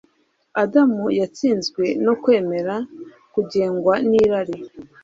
Adamu 0.63 1.05
yatsinzwe 1.19 1.83
no 2.05 2.13
kwemera 2.21 2.75
kugengwa 3.33 3.93
nirari 4.09 4.57